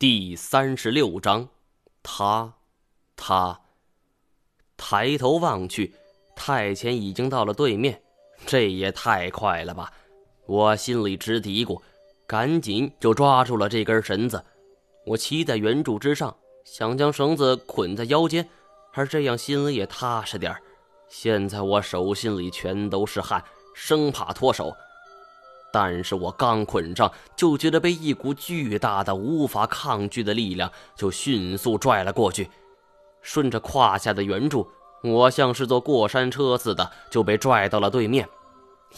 [0.00, 1.46] 第三十六章，
[2.02, 2.54] 他，
[3.14, 3.60] 他。
[4.78, 5.94] 抬头望去，
[6.34, 8.02] 太前已经到了对面，
[8.46, 9.92] 这也太快了吧！
[10.46, 11.82] 我心里直嘀咕，
[12.26, 14.42] 赶紧就抓住了这根绳子。
[15.04, 18.48] 我骑在圆柱之上，想将绳子捆在腰间，
[18.94, 20.56] 而这样心里也踏实点
[21.10, 23.44] 现在我手心里全都是汗，
[23.74, 24.74] 生怕脱手。
[25.72, 32.50] 但是我刚捆上，就觉得被一股巨大的、无法抗拒的力量就迅速拽了过去。
[33.22, 34.66] 顺着胯下的圆柱，
[35.02, 38.28] 我像是坐过山车似的就被拽到了对面。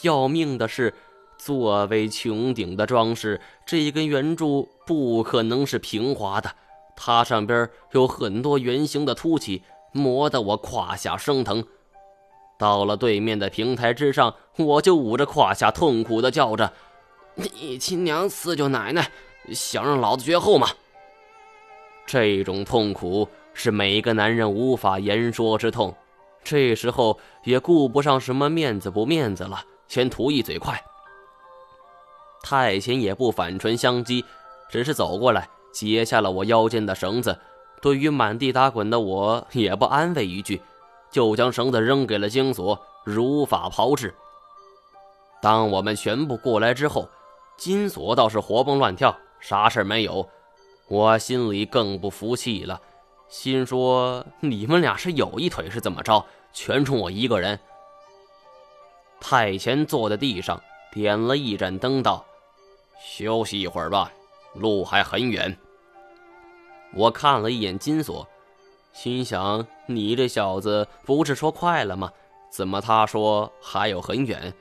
[0.03, 0.95] 要命的是，
[1.37, 6.55] 作为穹顶的装饰，这一根圆柱不可能是平滑的，
[6.97, 11.65] 它上边有很多圆形的凸起，磨得我胯下生疼。
[12.62, 16.73] 到了对面的平台之上，我就捂着胯下，痛苦的叫着
[17.34, 19.11] ：“你亲娘四舅奶奶，
[19.53, 20.69] 想让老子绝后吗？”
[22.06, 25.92] 这种痛苦是每个男人无法言说之痛。
[26.45, 30.81] 这时候也顾不上什么面子不面子了，先图一嘴快。
[32.44, 34.25] 太监也不反唇相讥，
[34.70, 37.37] 只是走过来解下了我腰间的绳子。
[37.81, 40.62] 对于满地打滚的我，也不安慰一句。
[41.13, 44.13] 就将绳子扔给了金锁，如法炮制。
[45.41, 47.09] 当我们全部过来之后，
[47.57, 50.29] 金锁倒是活蹦乱跳，啥事没有。
[50.89, 52.81] 我心里更不服气了，
[53.29, 56.25] 心说：你们俩是有一腿是怎么着？
[56.53, 57.59] 全冲我一个人。
[59.21, 60.61] 太前坐在地上，
[60.93, 62.25] 点了一盏灯，道
[63.01, 64.13] ：“休息一会儿吧，
[64.55, 65.57] 路还很远。”
[66.95, 68.27] 我看了一眼金锁。
[68.93, 72.12] 心想：“你这小子不是说快了吗？
[72.51, 74.53] 怎么他说还有很远？”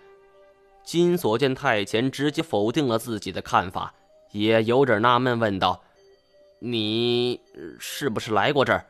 [0.84, 3.94] 金锁见太前直接否定了自己的看法，
[4.32, 5.84] 也有点纳闷，问道
[6.60, 7.40] ：“你
[7.80, 8.86] 是不是来过这儿？”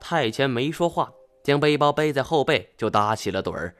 [0.00, 3.74] 太前没说话，将背包背在后背，就打起了盹儿。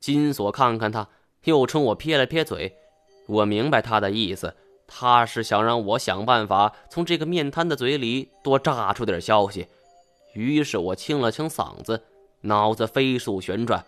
[0.00, 1.08] 金锁看看他，
[1.44, 2.76] 又冲我撇了撇嘴。
[3.26, 4.54] 我明白他的意思，
[4.86, 9.66] 他是想让我想办法从这个面瘫的嘴里多炸出点消息。
[10.34, 12.02] 于是我清了清嗓子，
[12.42, 13.84] 脑子飞速旋转。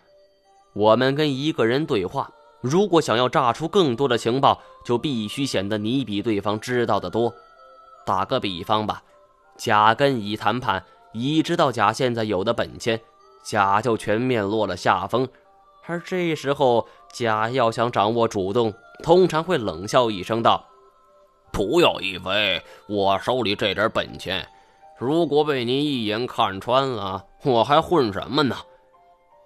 [0.73, 2.31] 我们跟一个人对话，
[2.61, 7.34] 如果想要炸出更多的情报，就必须显得你比对方知道的多。
[8.05, 9.03] 打个比方吧，
[9.57, 13.01] 甲跟乙谈判，乙知道甲现在有的本钱，
[13.43, 15.28] 甲就全面落了下风。
[15.87, 20.67] 而这时候，甲要想掌握主动，通常会冷笑一声道
[21.53, 24.49] ：“不要以为我手里这点本钱。”
[24.99, 28.57] 如果被你一眼看穿了，我还混什么呢？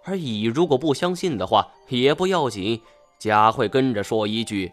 [0.04, 2.80] 而乙如果不相信的话，也不要紧，
[3.18, 4.72] 甲会跟着说一句：“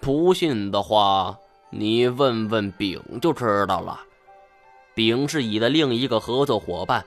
[0.00, 1.38] 不信的话，
[1.70, 4.00] 你问问丙就知道了。”
[4.94, 7.04] 丙是乙的另一个合作伙伴，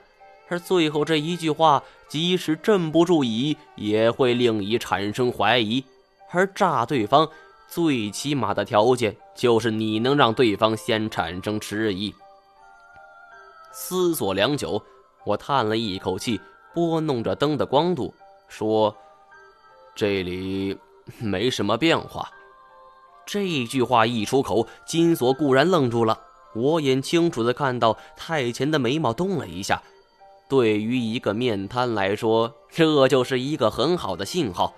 [0.47, 5.83] 而最后这一句话，即使镇不住乙，也会令乙产生怀疑。
[6.31, 7.27] 而炸对方，
[7.67, 12.13] 最起码的条件就是你能让对方先产生迟疑。
[13.71, 14.81] 思索良久，
[15.25, 16.39] 我叹了一口气，
[16.73, 18.13] 拨弄着灯的光度，
[18.47, 18.95] 说
[19.95, 20.77] ：“这里
[21.19, 22.31] 没什么变化。”
[23.25, 26.19] 这句话一出口，金锁固然愣住了，
[26.55, 29.83] 我也清楚的看到太前的眉毛动了一下。
[30.47, 34.73] 对于一个面瘫来说，这就是一个很好的信号。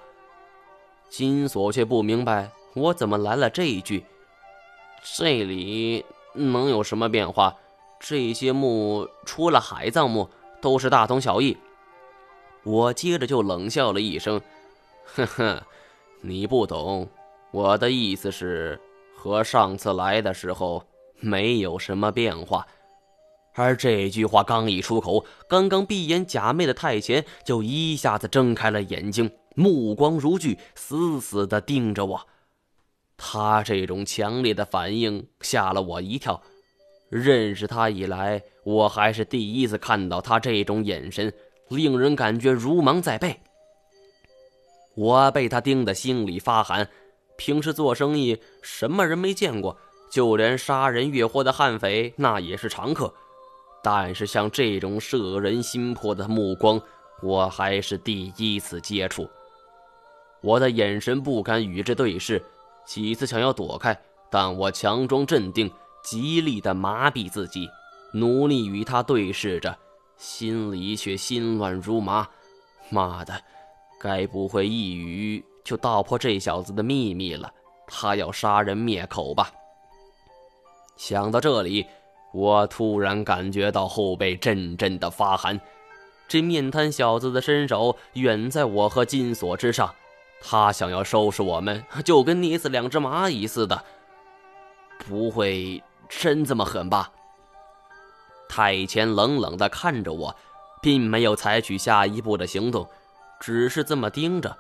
[1.09, 4.05] 金锁却不明白我怎么来了这一句
[5.15, 6.03] ：“这里
[6.33, 7.55] 能有什么变化？”
[8.03, 10.27] 这些墓除了海葬墓
[10.59, 11.55] 都是大同小异。
[12.63, 14.41] 我接着就冷笑了一声
[15.05, 15.63] ：“呵呵，
[16.21, 17.07] 你不懂。
[17.51, 18.81] 我的意思是，
[19.15, 20.83] 和上次来的时候
[21.19, 22.65] 没有什么变化。”
[23.53, 32.27] 而这句话刚一出口，刚刚闭眼假寐的太前就一下子睁开了眼睛，目光如炬，死死地盯着我。
[33.15, 36.41] 他这种强烈的反应吓了我一跳。
[37.11, 41.31] 认识他以来，我还是第一次看到他这种眼神，
[41.67, 43.37] 令人感觉如芒在背。
[44.95, 46.87] 我被他盯得心里发寒。
[47.37, 49.77] 平时做生意，什么人没见过？
[50.09, 53.13] 就连杀人越货的悍匪，那也是常客。
[53.83, 56.79] 但是像这种摄人心魄的目光，
[57.21, 59.27] 我还是第一次接触。
[60.41, 62.41] 我的眼神不敢与之对视，
[62.85, 63.99] 几次想要躲开，
[64.29, 65.69] 但我强装镇定。
[66.03, 67.69] 极力的麻痹自己，
[68.13, 69.77] 努力与他对视着，
[70.17, 72.27] 心里却心乱如麻。
[72.89, 73.41] 妈的，
[73.99, 77.51] 该不会一语就道破这小子的秘密了？
[77.87, 79.51] 他要杀人灭口吧？
[80.97, 81.85] 想到这里，
[82.33, 85.59] 我突然感觉到后背阵阵的发寒。
[86.27, 89.93] 这面瘫小子的身手远在我和金锁之上，
[90.41, 93.83] 他想要收拾我们，就跟捏死两只蚂蚁似的。
[94.99, 95.83] 不会
[96.19, 97.09] 真这么狠吧？
[98.49, 100.35] 太前冷冷地看着我，
[100.81, 102.87] 并没有采取下一步的行动，
[103.39, 104.55] 只是这么盯着。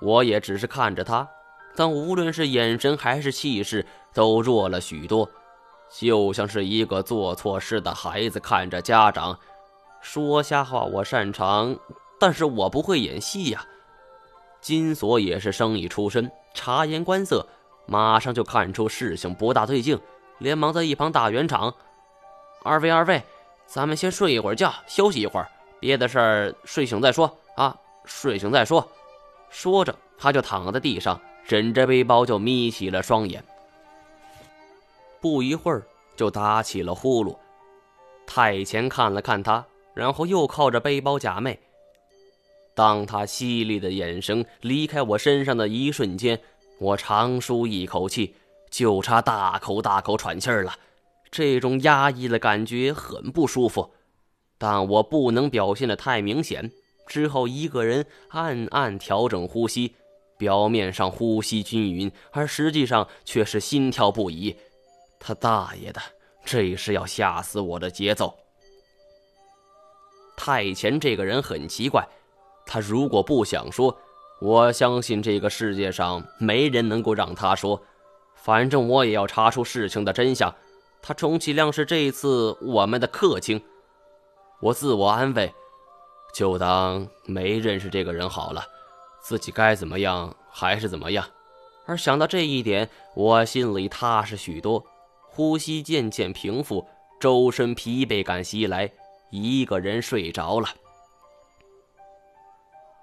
[0.00, 1.28] 我也只是看着他，
[1.76, 3.84] 但无论是眼神还是气势，
[4.14, 5.28] 都弱了许多，
[5.90, 9.38] 就像是一个做错事的孩子看着家长。
[10.00, 11.76] 说瞎话我擅长，
[12.18, 13.62] 但是我不会演戏呀。
[14.62, 17.46] 金锁也是生意出身，察言观色，
[17.86, 20.00] 马上就看出事情不大对劲，
[20.40, 21.72] 连忙在一旁打圆场
[22.64, 23.22] ：“二位二位，
[23.66, 25.48] 咱们先睡一会儿觉，休息一会儿，
[25.78, 28.86] 别的事儿睡醒再说啊，睡醒再说。”
[29.48, 33.44] 说着，他就躺在地上，枕着背包就眯起了双眼。
[35.20, 35.82] 不一会儿，
[36.16, 37.36] 就打起了呼噜。
[38.26, 39.64] 太前看了看他。
[39.92, 41.58] 然后又靠着背包假寐。
[42.74, 46.40] 当他犀利的眼神离开我身上的一瞬间，
[46.78, 48.36] 我长舒一口气，
[48.70, 50.74] 就差大口大口喘气儿了。
[51.30, 53.92] 这种压抑的感觉很不舒服，
[54.58, 56.72] 但我不能表现的太明显，
[57.06, 59.94] 之后一个人暗暗调整呼吸，
[60.36, 64.56] 表面上呼吸均匀，而实际上却是心跳不已。
[65.20, 66.00] 他大爷的，
[66.44, 68.34] 这是要吓死我的节奏！
[70.36, 72.04] 太前这个人很奇怪，
[72.66, 73.96] 他如果不想说，
[74.40, 77.80] 我相信这个世界上没人能够让他说。
[78.42, 80.54] 反正我也要查出事情的真相。
[81.02, 83.62] 他充其量是这一次我们的客卿。
[84.60, 85.52] 我自我安慰，
[86.34, 88.62] 就当没认识这个人好了，
[89.22, 91.26] 自己该怎么样还是怎么样。
[91.86, 94.84] 而想到这一点，我心里踏实许多，
[95.22, 96.86] 呼吸渐渐平复，
[97.18, 98.90] 周身疲惫感袭来。
[99.30, 100.68] 一个人睡着了，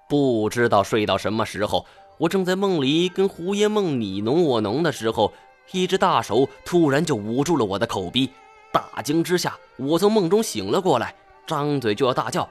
[0.08, 1.86] 不知道睡到什么时候。
[2.18, 5.32] 我正在梦里跟胡爷梦你侬我侬的时候，
[5.70, 8.30] 一只大手突然就捂住了我的口鼻。
[8.72, 11.14] 大惊之下，我从梦中醒了过来，
[11.46, 12.48] 张嘴就要大叫，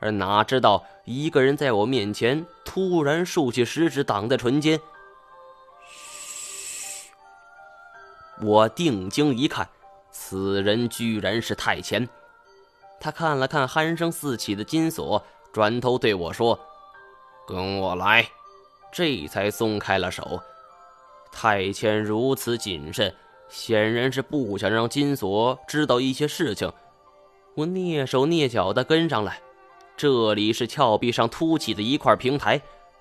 [0.00, 4.80] 而哪知道一个人在我面前突然竖起食指挡在唇间。
[5.86, 7.10] 嘘！
[8.40, 9.68] 我定睛一看，
[10.10, 12.08] 此人居然是太前。
[12.98, 15.22] 他看了看鼾声四起的金锁，
[15.52, 16.58] 转头对我说
[17.46, 18.26] ：“跟我来。”
[18.94, 20.40] 这才松开了手。
[21.32, 23.12] 太谦如此谨慎，
[23.48, 26.72] 显然是不想让金锁知道一些事情。
[27.56, 29.40] 我蹑手蹑脚地跟上来。
[29.96, 32.60] 这里是峭壁上凸起的一块平台，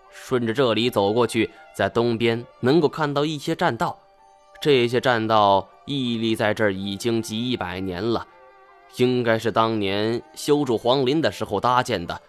[0.09, 3.95] 顺着这里走过去，在东边能够看到一些栈道。
[4.59, 8.25] 这些栈道屹立在这儿已经几百年了。
[8.97, 12.19] 应该是当年修筑皇陵的时候搭建的。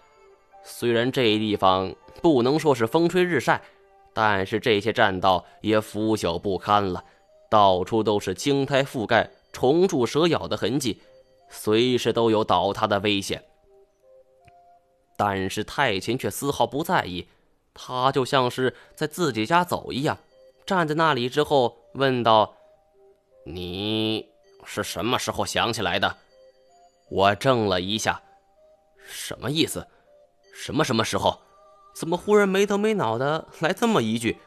[0.63, 3.63] 虽然这地方不能说是风吹日晒，
[4.13, 7.05] 但是这些栈道也腐朽不堪了，
[7.51, 11.03] 到处都是青苔覆盖、虫蛀蛇咬的痕迹，
[11.49, 13.45] 随时都有倒塌的危险。
[15.17, 17.29] 但是太秦却丝毫不在意，
[17.73, 20.19] 他就像是在自己家走一样，
[20.67, 22.57] 站在那里之后问道
[23.47, 24.29] ：“你
[24.65, 26.17] 是什么时候想起来的？”
[27.11, 28.21] 我怔了一下，
[29.07, 29.87] 什么意思？
[30.53, 31.39] 什么什么时候？
[31.95, 34.39] 怎么忽然没头没脑的来这么一句？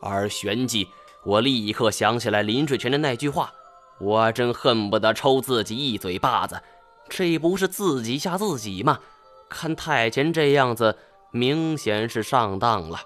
[0.00, 0.88] 而旋即，
[1.24, 3.52] 我立刻想起来林水泉的那句话，
[3.98, 6.62] 我真恨不得抽自己一嘴巴子。
[7.08, 9.00] 这不是自己吓自己吗？
[9.48, 10.96] 看太监这样子，
[11.30, 13.00] 明显是上当了。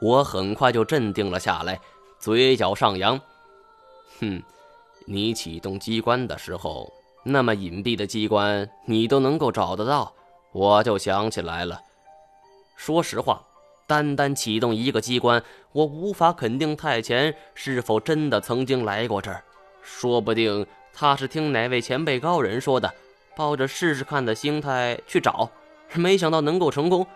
[0.00, 1.80] 我很快就镇定了下来，
[2.18, 3.18] 嘴角上扬。
[4.20, 4.42] 哼，
[5.06, 6.92] 你启动机关的时候。
[7.26, 10.12] 那么隐蔽的机关，你都能够找得到，
[10.52, 11.80] 我就想起来了。
[12.76, 13.42] 说实话，
[13.86, 19.42] 单单启动一个机关，我无法肯定太前是否真的曾经来过这儿。
[19.82, 22.92] 说不定他是听哪位前辈高人说的，
[23.36, 25.50] 抱着试试看的心态去找，
[25.94, 27.06] 没想到能够成功。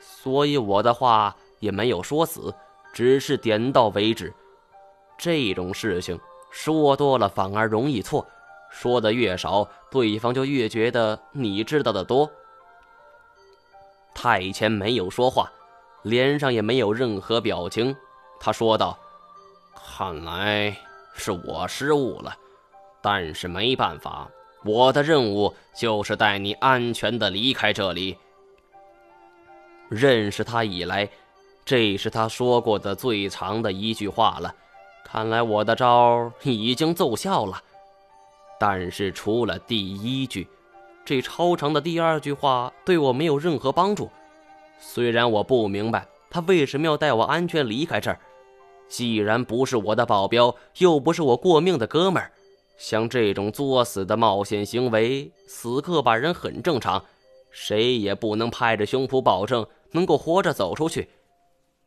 [0.00, 2.54] 所以我的话也没有说死，
[2.92, 4.32] 只是点到为止。
[5.16, 6.18] 这种事情
[6.50, 8.26] 说多了反而容易错。
[8.70, 12.30] 说的越少，对方就越觉得你知道的多。
[14.18, 15.52] 太谦没有说话，
[16.02, 17.94] 脸上也没有任何表情。
[18.40, 18.98] 他说道
[19.76, 20.74] ：“看来
[21.14, 22.34] 是我失误了，
[23.02, 24.26] 但是没办法，
[24.64, 28.16] 我的任务就是带你安全的离开这里。”
[29.90, 31.06] 认识他以来，
[31.64, 34.52] 这是他说过的最长的一句话了。
[35.04, 37.62] 看来我的招已经奏效了。
[38.58, 40.48] 但是除了第一句，
[41.06, 44.10] 这超长的第二句话对我没有任何帮助。
[44.80, 48.18] 虽然我不明白他为什么要带我安全离开这儿，
[48.88, 52.32] 既然不是我的保镖，又不是我过命的哥们儿，
[52.76, 57.04] 像这种作死的冒险行为，死个把人很正常，
[57.52, 61.08] 谁也不能拍着胸脯保证能够活着走出去。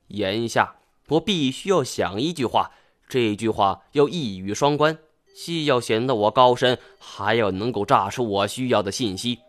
[0.07, 0.77] 眼下
[1.09, 2.71] 我必须要想一句话，
[3.09, 4.97] 这句话要一语双关，
[5.35, 9.39] 既要显得我高深，还要能够榨出我需要的信息。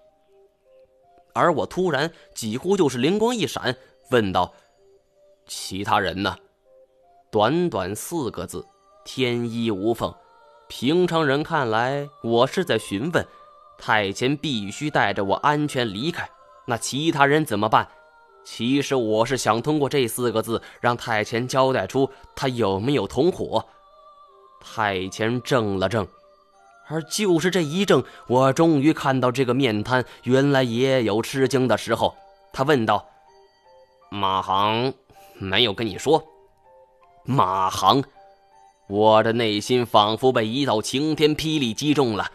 [1.33, 3.77] 而我突然几乎就是灵光一闪，
[4.11, 4.53] 问道
[5.47, 6.37] ：“其他人呢？”
[7.31, 8.67] 短短四个字，
[9.05, 10.13] 天衣无缝。
[10.69, 13.27] 平常人看来，我是在询问
[13.79, 16.29] 太前必须带着我安全离开。
[16.67, 17.89] 那其他人怎么办？
[18.45, 23.65] 其实我是想通过这四个字，让太前交代出他有没有同伙。
[24.61, 26.07] 太前怔了怔。
[26.88, 32.14] 而就是这一怔，我终于看到这个面瘫原来也有吃惊的时候。
[32.52, 33.09] 他问道
[34.11, 34.93] ：“马航
[35.38, 36.21] 没有跟你说？”
[37.25, 38.02] 马航，
[38.88, 42.29] 我的内心仿佛被一道晴天霹雳击中了。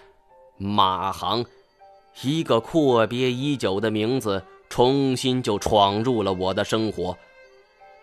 [0.57, 1.43] 马航，
[2.21, 7.17] 一个阔别已久的名字，重新就闯入了我的生活。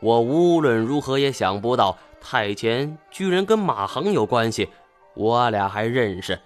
[0.03, 4.69] 我无论如何也想不到，太前居然跟马恒有关系。
[5.15, 6.41] 我俩还认识，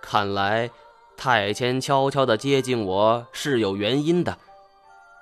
[0.00, 0.70] 看来
[1.16, 4.38] 太前悄悄地接近我是有原因的。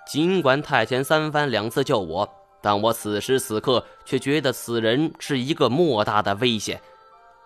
[0.06, 2.28] 尽管太前三番两次救我，
[2.60, 6.80] 但我此时此刻却觉得此人是一个莫大的危险。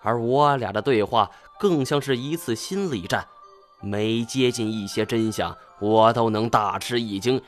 [0.03, 3.25] 而我俩的对话更像是一次心理战，
[3.81, 7.41] 每接近一些真相，我都能大吃一惊。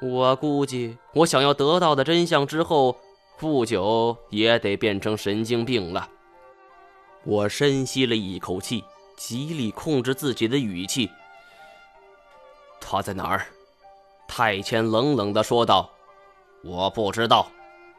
[0.00, 2.96] 我估计，我想要得到的真相之后，
[3.36, 6.08] 不久也得变成神经病了。
[7.24, 8.84] 我深吸了一口气，
[9.16, 11.10] 极力控制自己的语气。
[12.80, 13.46] 他在哪儿？
[14.28, 15.90] 太谦冷冷地说道
[16.62, 17.50] ：“我不知道，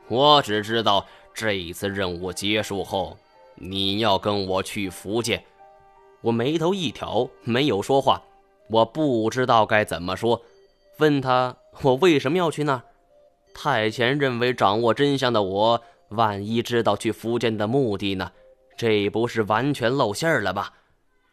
[0.08, 3.18] 我只知道这一次任务结束后，
[3.56, 5.44] 你要跟我去福建。”
[6.22, 8.22] 我眉头一挑，没有说话。
[8.70, 10.42] 我不知道该怎么说，
[11.00, 12.84] 问他我为什么要去那儿。
[13.54, 18.32] 太前认为掌握真相的我，万一知道去福建的目的呢？
[18.78, 20.74] 这不是完全露馅儿了吧？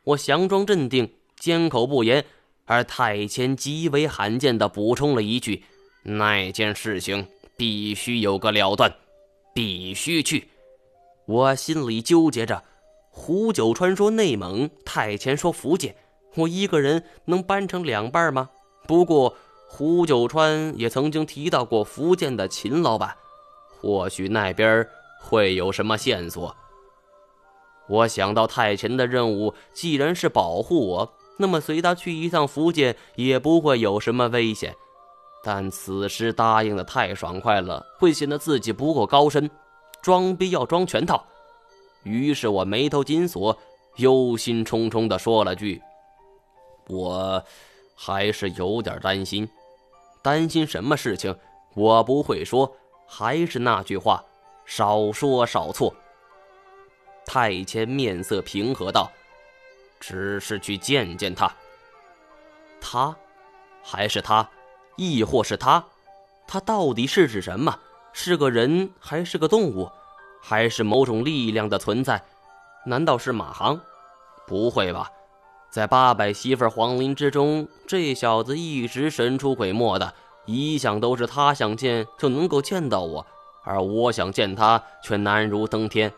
[0.03, 2.25] 我佯装镇定，缄口不言，
[2.65, 5.63] 而太前极为罕见地补充了一句
[6.03, 8.93] ：“那件事情必须有个了断，
[9.55, 10.49] 必须去。”
[11.27, 12.63] 我心里纠结着，
[13.11, 15.95] 胡九川说内蒙，太前说福建，
[16.35, 18.51] 我一个人能搬成两半吗？
[18.87, 19.37] 不过
[19.69, 23.17] 胡九川也曾经提到过福建的秦老板，
[23.81, 24.87] 或许那边
[25.21, 26.55] 会有什么线索。
[27.89, 34.75] 我想到太前的任务既然是保护我，那么随他去一趟福建也不会有什么危险。
[35.45, 39.49] 但此时答应的太爽快了，会显得自己不够高深，
[40.03, 41.25] 装逼要装全套。
[42.03, 43.57] 于是我眉头紧锁，
[43.97, 45.81] 忧心忡忡地说了句
[46.89, 47.45] ：“我
[47.97, 49.49] 还是有点担心。
[50.23, 51.37] 担心什么事情？
[51.75, 52.77] 我不会说。
[53.09, 54.25] 还是那句话，
[54.65, 55.95] 少说少错。”
[57.25, 59.11] 太监面色平和道
[60.01, 61.51] ：“只是去见见他。
[62.81, 63.17] 他，
[63.83, 64.49] 还是他，
[64.97, 65.85] 亦或是他？
[66.49, 67.79] 他到底是指什么？
[68.13, 69.89] 是个人，还是个动物？
[70.43, 72.21] 还是某种力量的存在？
[72.85, 73.81] 难道是马航？
[74.47, 75.11] 不会吧！
[75.71, 80.15] 在八百媳妇黄陵之中，这小子一直神出鬼没的，
[80.47, 83.27] 一向都是他想见就能够见到我，
[83.65, 86.13] 而我想见他却难如登天。”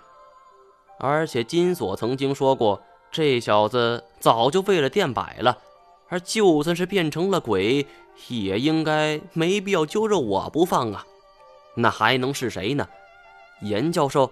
[1.01, 5.59] 而且金锁曾经说过，这小子早就为了电摆了，
[6.09, 7.87] 而就算是变成了鬼，
[8.29, 11.05] 也应该没必要揪着我不放啊。
[11.75, 12.89] 那还能是谁呢？
[13.61, 14.31] 严教授？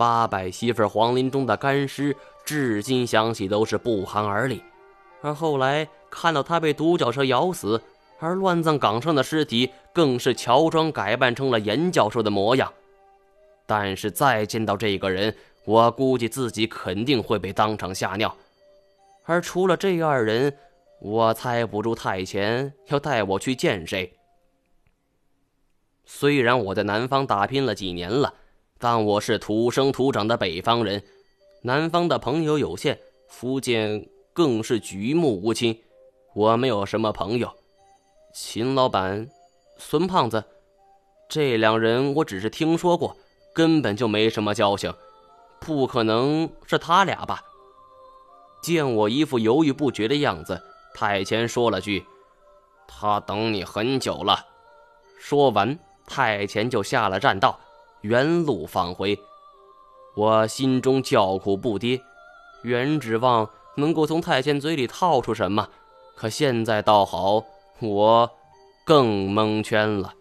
[0.00, 4.62] 八百媳妇黄林中的干尸，至今想起都是不寒而栗。
[5.20, 7.82] 而后来看到他被独角兽咬死，
[8.18, 12.72] 而乱葬岗上的尸体更是乔装改扮成了严教授的模样。
[13.66, 15.36] 但是再见到这个人。
[15.66, 18.34] 我估计自己肯定会被当场吓尿，
[19.24, 20.56] 而除了这二人，
[21.00, 24.14] 我猜不出太前要带我去见谁。
[26.06, 28.32] 虽然我在南方打拼了几年了，
[28.82, 31.04] 但我是土生土长的北方人，
[31.62, 35.78] 南方的朋友有限，福建更是举目无亲，
[36.34, 37.52] 我没有什么朋友。
[38.32, 39.28] 秦老板、
[39.76, 40.42] 孙胖子，
[41.28, 43.14] 这两人我只是听说过。
[43.52, 44.94] 根本就没什么交情，
[45.58, 47.42] 不可能是他俩吧？
[48.62, 50.62] 见我一副犹豫不决的样子，
[50.94, 52.06] 太前说了句
[52.86, 54.46] ：“他等你很久了。”
[55.18, 57.58] 说完，太前就下了栈道，
[58.02, 59.18] 原路返回。
[60.16, 62.00] 我心中叫苦不迭，
[62.62, 65.68] 原指望能够从太监嘴里套出什么，
[66.16, 67.44] 可现在倒好，
[67.80, 68.30] 我
[68.84, 70.14] 更蒙圈了。